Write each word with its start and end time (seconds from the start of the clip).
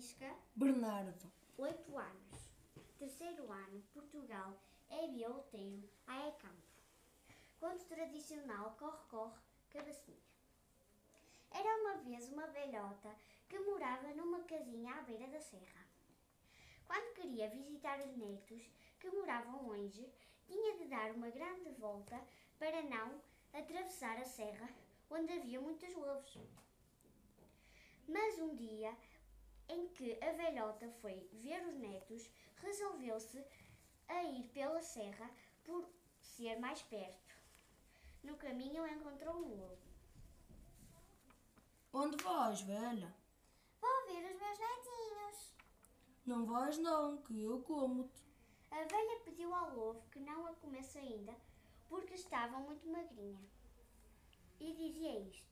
Francisca, 0.00 0.34
Bernardo, 0.56 1.30
8 1.58 1.98
anos. 1.98 2.50
Terceiro 2.98 3.52
ano, 3.52 3.82
Portugal, 3.92 4.58
é 4.88 5.06
bioloteiro, 5.08 5.86
a 6.06 6.26
é 6.26 6.30
campo. 6.32 6.72
Conto 7.60 7.84
tradicional, 7.84 8.74
corre, 8.78 9.04
corre, 9.10 9.38
cabecinha. 9.68 10.16
Era 11.50 11.76
uma 11.82 11.98
vez 11.98 12.30
uma 12.30 12.46
velhota 12.46 13.14
que 13.46 13.58
morava 13.58 14.14
numa 14.14 14.42
casinha 14.44 14.94
à 14.94 15.02
beira 15.02 15.28
da 15.28 15.38
serra. 15.38 15.86
Quando 16.86 17.14
queria 17.16 17.50
visitar 17.50 18.00
os 18.00 18.16
netos, 18.16 18.62
que 18.98 19.10
moravam 19.10 19.68
longe, 19.68 20.10
tinha 20.46 20.78
de 20.78 20.86
dar 20.86 21.10
uma 21.10 21.28
grande 21.28 21.68
volta 21.72 22.18
para 22.58 22.80
não 22.84 23.20
atravessar 23.52 24.16
a 24.16 24.24
serra, 24.24 24.70
onde 25.10 25.30
havia 25.30 25.60
muitos 25.60 25.94
lobos. 25.94 26.38
Mas 28.08 28.38
um 28.38 28.56
dia 28.56 28.96
em 29.70 29.88
que 29.88 30.18
a 30.22 30.32
velhota 30.32 30.88
foi 31.00 31.28
ver 31.32 31.64
os 31.66 31.76
netos, 31.76 32.28
resolveu-se 32.56 33.44
a 34.08 34.24
ir 34.24 34.44
pela 34.48 34.82
serra 34.82 35.30
por 35.64 35.88
ser 36.20 36.58
mais 36.58 36.82
perto. 36.82 37.34
No 38.22 38.36
caminho 38.36 38.86
encontrou 38.86 39.36
um 39.36 39.56
lobo. 39.56 39.78
onde 41.92 42.22
vais, 42.22 42.60
velha? 42.62 43.14
Vou 43.80 44.06
ver 44.06 44.32
os 44.32 44.40
meus 44.40 44.58
netinhos. 44.58 45.54
Não 46.26 46.44
vais 46.46 46.76
não, 46.78 47.22
que 47.22 47.42
eu 47.42 47.62
como-te. 47.62 48.20
A 48.70 48.84
velha 48.84 49.20
pediu 49.24 49.54
ao 49.54 49.74
lobo 49.74 50.02
que 50.10 50.20
não 50.20 50.46
a 50.46 50.54
comesse 50.54 50.98
ainda, 50.98 51.34
porque 51.88 52.14
estava 52.14 52.58
muito 52.58 52.86
magrinha. 52.88 53.48
E 54.60 54.74
dizia 54.74 55.18
isto. 55.20 55.50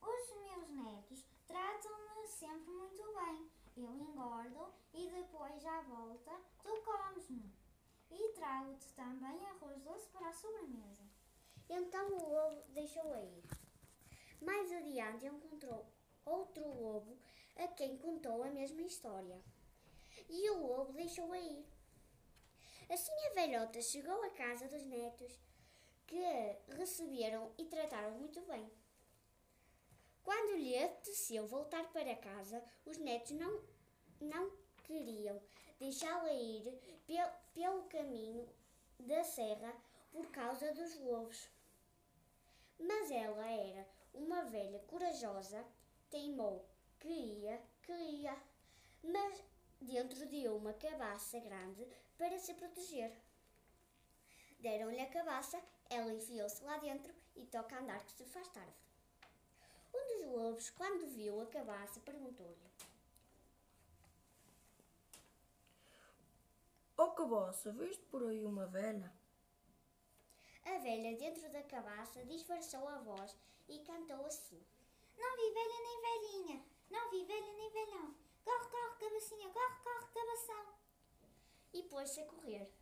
Os 0.00 0.36
meus 0.42 0.68
netos 0.70 1.24
tratam-me 1.46 2.26
sempre 2.44 2.70
muito 2.74 3.02
bem. 3.14 3.50
Eu 3.74 3.96
engordo 3.96 4.74
e 4.92 5.08
depois, 5.08 5.64
à 5.64 5.80
volta, 5.80 6.30
tu 6.62 6.82
comes-me. 6.82 7.50
E 8.10 8.32
trago-te 8.34 8.86
também 8.92 9.46
arroz 9.46 9.80
doce 9.82 10.08
para 10.10 10.28
a 10.28 10.32
sobremesa. 10.32 11.04
Então 11.70 12.06
o 12.18 12.28
lobo 12.28 12.62
deixou-a 12.68 13.22
ir. 13.22 13.44
Mais 14.42 14.70
adiante 14.70 15.26
encontrou 15.26 15.86
outro 16.26 16.68
lobo 16.68 17.16
a 17.56 17.66
quem 17.68 17.96
contou 17.96 18.42
a 18.42 18.50
mesma 18.50 18.82
história. 18.82 19.40
E 20.28 20.50
o 20.50 20.66
lobo 20.66 20.92
deixou-a 20.92 21.38
ir. 21.38 21.66
Assim 22.90 23.26
a 23.30 23.34
velhota 23.34 23.80
chegou 23.80 24.22
à 24.22 24.30
casa 24.30 24.68
dos 24.68 24.84
netos, 24.84 25.40
que 26.06 26.20
receberam 26.76 27.50
e 27.56 27.64
trataram 27.64 28.18
muito 28.18 28.42
bem. 28.42 28.70
Quando 30.54 30.62
lhe 30.62 30.78
apeteceu 30.78 31.48
voltar 31.48 31.82
para 31.90 32.14
casa, 32.14 32.62
os 32.86 32.96
netos 32.98 33.32
não, 33.32 33.60
não 34.20 34.52
queriam 34.84 35.42
deixá-la 35.80 36.32
ir 36.32 36.62
pel, 37.04 37.28
pelo 37.52 37.82
caminho 37.88 38.48
da 39.00 39.24
serra 39.24 39.74
por 40.12 40.30
causa 40.30 40.72
dos 40.72 40.96
lobos. 41.00 41.50
Mas 42.78 43.10
ela 43.10 43.44
era 43.50 43.84
uma 44.14 44.42
velha 44.42 44.78
corajosa, 44.86 45.66
teimou 46.08 46.64
que 47.00 47.08
ia, 47.08 47.60
que 47.82 47.92
ia, 47.92 48.40
mas 49.02 49.42
dentro 49.80 50.24
de 50.24 50.46
uma 50.46 50.72
cabaça 50.74 51.40
grande 51.40 51.84
para 52.16 52.38
se 52.38 52.54
proteger. 52.54 53.10
Deram-lhe 54.60 55.00
a 55.00 55.10
cabaça, 55.10 55.60
ela 55.90 56.14
enfiou-se 56.14 56.62
lá 56.62 56.76
dentro 56.76 57.12
e 57.34 57.44
toca 57.44 57.76
andar 57.76 58.04
que 58.04 58.12
se 58.12 58.24
faz 58.26 58.46
tarde. 58.50 58.93
Lobos, 60.54 60.70
quando 60.70 61.08
viu 61.08 61.40
a 61.40 61.46
cabaça, 61.46 61.98
perguntou-lhe: 61.98 62.70
Ó 66.96 67.08
cabaça, 67.08 67.72
viste 67.72 68.04
por 68.04 68.22
aí 68.22 68.44
uma 68.44 68.64
velha? 68.64 69.12
A 70.64 70.78
velha, 70.78 71.18
dentro 71.18 71.50
da 71.50 71.60
cabaça, 71.64 72.24
disfarçou 72.24 72.86
a 72.86 72.98
voz 72.98 73.36
e 73.68 73.80
cantou 73.80 74.24
assim: 74.26 74.64
Não 75.18 75.36
vi 75.36 75.50
velha 75.58 75.78
nem 75.86 76.00
velhinha, 76.06 76.64
não 76.88 77.10
vi 77.10 77.24
velha 77.24 77.52
nem 77.52 77.70
velhão. 77.72 78.14
Corre, 78.44 78.68
corre, 78.70 78.98
cabecinha, 79.00 79.48
corre, 79.50 79.76
corre, 79.82 80.06
cabeção. 80.14 80.74
e 81.72 81.82
pôs-se 81.82 82.20
a 82.20 82.26
correr. 82.26 82.72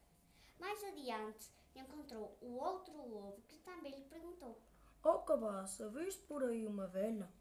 Mais 0.58 0.84
adiante, 0.84 1.50
encontrou 1.74 2.36
o 2.42 2.54
outro 2.58 2.94
lobo 3.08 3.40
que 3.48 3.58
também 3.60 3.94
lhe 3.94 4.04
perguntou. 4.04 4.60
Ó 5.02 5.18
cabaça, 5.20 5.88
viste 5.88 6.20
por 6.24 6.44
aí 6.44 6.66
uma 6.66 6.86
velha? 6.86 7.32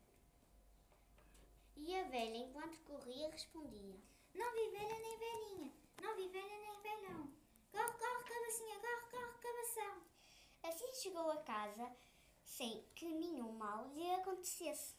A 2.02 2.04
velha, 2.06 2.36
enquanto 2.36 2.80
corria, 2.80 3.30
respondia: 3.30 3.96
Não 4.34 4.52
vi 4.56 4.70
velha 4.72 5.00
nem 5.00 5.18
velhinha, 5.20 5.72
não 6.02 6.16
vi 6.16 6.28
velha 6.30 6.58
nem 6.58 6.82
velhão. 6.82 7.32
Corre, 7.72 7.94
corre, 7.94 8.24
cabecinha, 8.24 8.80
corre, 8.80 9.12
corre, 9.12 9.38
cabeção. 9.38 10.02
Assim 10.64 10.94
chegou 10.96 11.30
a 11.30 11.38
casa 11.44 11.96
sem 12.44 12.84
que 12.96 13.06
nenhum 13.06 13.52
mal 13.52 13.88
lhe 13.90 14.16
acontecesse. 14.16 14.96